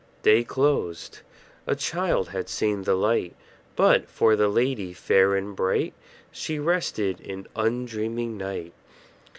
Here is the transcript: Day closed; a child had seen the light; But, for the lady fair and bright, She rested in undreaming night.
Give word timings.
Day 0.23 0.43
closed; 0.43 1.19
a 1.67 1.75
child 1.75 2.29
had 2.29 2.49
seen 2.49 2.85
the 2.85 2.95
light; 2.95 3.35
But, 3.75 4.09
for 4.09 4.35
the 4.35 4.47
lady 4.47 4.93
fair 4.93 5.35
and 5.35 5.55
bright, 5.55 5.93
She 6.31 6.57
rested 6.57 7.19
in 7.21 7.45
undreaming 7.55 8.35
night. 8.35 8.73